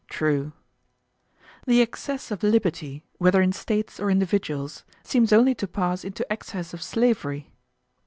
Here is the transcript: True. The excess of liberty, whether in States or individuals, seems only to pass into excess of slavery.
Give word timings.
True. 0.09 0.53
The 1.67 1.79
excess 1.79 2.31
of 2.31 2.41
liberty, 2.41 3.05
whether 3.19 3.39
in 3.39 3.53
States 3.53 3.99
or 3.99 4.09
individuals, 4.09 4.83
seems 5.03 5.31
only 5.31 5.53
to 5.53 5.67
pass 5.67 6.03
into 6.03 6.25
excess 6.33 6.73
of 6.73 6.81
slavery. 6.81 7.51